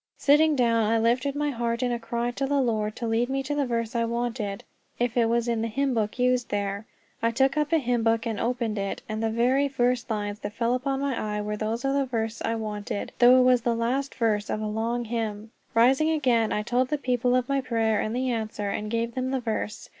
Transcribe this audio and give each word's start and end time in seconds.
Sitting 0.17 0.55
down, 0.55 0.91
I 0.91 0.97
lifted 0.97 1.35
my 1.35 1.51
heart 1.51 1.83
in 1.83 1.91
a 1.91 1.99
cry 1.99 2.31
to 2.31 2.47
the 2.47 2.59
Lord 2.59 2.95
to 2.95 3.07
lead 3.07 3.29
me 3.29 3.43
to 3.43 3.53
the 3.53 3.67
verse 3.67 3.95
I 3.95 4.03
wanted, 4.03 4.63
if 4.97 5.15
it 5.15 5.29
was 5.29 5.47
in 5.47 5.61
the 5.61 5.67
hymn 5.67 5.93
book 5.93 6.17
used 6.17 6.49
there. 6.49 6.87
I 7.21 7.29
took 7.29 7.55
up 7.55 7.71
a 7.71 7.77
hymn 7.77 8.01
book 8.01 8.25
and 8.25 8.39
opened 8.39 8.79
it, 8.79 9.03
and 9.07 9.21
the 9.21 9.29
very 9.29 9.67
first 9.67 10.09
lines 10.09 10.39
my 10.43 10.49
eyes 10.49 10.55
fell 10.55 10.81
on 10.85 11.45
were 11.45 11.55
those 11.55 11.85
of 11.85 11.93
the 11.93 12.05
verse 12.07 12.41
I 12.43 12.55
wanted, 12.55 13.11
though 13.19 13.41
it 13.41 13.43
was 13.43 13.61
the 13.61 13.75
last 13.75 14.15
verse 14.15 14.49
of 14.49 14.59
a 14.59 14.65
long 14.65 15.05
hymn. 15.05 15.51
Rising 15.75 16.09
again, 16.09 16.51
I 16.51 16.63
told 16.63 16.87
the 16.87 16.97
people 16.97 17.35
of 17.35 17.47
my 17.47 17.61
prayer 17.61 18.01
and 18.01 18.15
the 18.15 18.31
answer, 18.31 18.71
and 18.71 18.89
gave 18.89 19.13
them 19.13 19.29
the 19.29 19.39
verse. 19.39 19.87